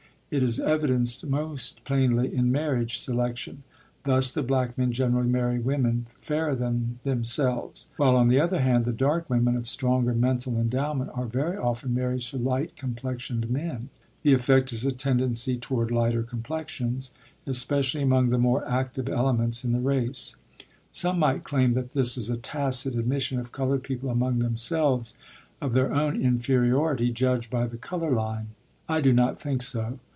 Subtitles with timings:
[0.33, 3.63] It is evidenced most plainly in marriage selection;
[4.03, 8.85] thus the black men generally marry women fairer than themselves; while, on the other hand,
[8.85, 13.89] the dark women of stronger mental endowment are very often married to light complexioned men;
[14.23, 17.11] the effect is a tendency toward lighter complexions,
[17.45, 20.37] especially among the more active elements in the race.
[20.93, 25.17] Some might claim that this is a tacit admission of colored people among themselves
[25.59, 28.51] of their own inferiority judged by the color line.
[28.87, 29.99] I do not think so.